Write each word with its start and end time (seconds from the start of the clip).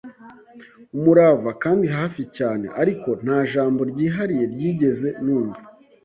umurava, 0.95 1.49
kandi 1.63 1.85
hafi 1.97 2.21
cyane; 2.37 2.65
ariko 2.81 3.09
nta 3.23 3.39
jambo 3.51 3.81
ryihariye 3.91 4.45
ryigeze 4.53 5.09
numva. 5.25 5.61